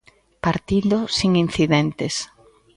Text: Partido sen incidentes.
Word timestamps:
Partido 0.45 0.97
sen 1.17 1.31
incidentes. 1.45 2.15